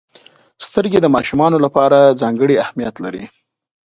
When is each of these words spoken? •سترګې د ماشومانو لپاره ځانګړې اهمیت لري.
•سترګې 0.65 0.99
د 1.01 1.07
ماشومانو 1.15 1.57
لپاره 1.65 2.15
ځانګړې 2.21 2.61
اهمیت 2.63 2.95
لري. 3.05 3.23